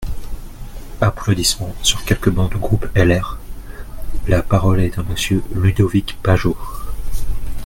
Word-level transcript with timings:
(Applaudissements 0.99 1.75
sur 1.83 2.03
quelques 2.05 2.31
bancs 2.31 2.49
du 2.51 2.57
groupe 2.57 2.87
LR.) 2.95 3.37
La 4.27 4.41
parole 4.41 4.79
est 4.79 4.97
à 4.97 5.03
Monsieur 5.03 5.43
Ludovic 5.53 6.17
Pajot. 6.23 6.57